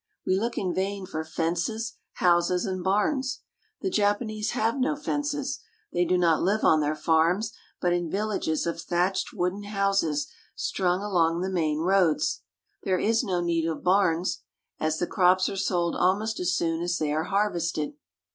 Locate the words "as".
14.79-14.97, 16.39-16.55, 16.81-16.97